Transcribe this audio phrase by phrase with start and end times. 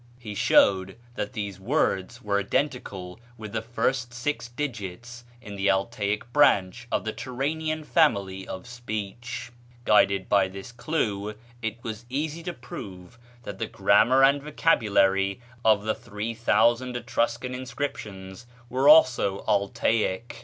[0.17, 6.33] He showed that these words were identical with the first six digits in the Altaic
[6.33, 9.51] branch of the Turanian family of speech.
[9.85, 15.83] Guided by this clew, it was easy to prove that the grammar and vocabulary of
[15.83, 20.37] the 3000 Etruscan inscriptions were also Altaic.